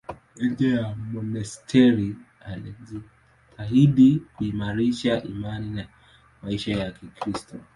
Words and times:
Nje 0.35 0.69
ya 0.69 0.95
monasteri 0.95 2.15
alijitahidi 2.41 4.21
kuimarisha 4.35 5.23
imani 5.23 5.69
na 5.69 5.87
maisha 6.43 6.71
ya 6.71 6.91
Kikristo. 6.91 7.55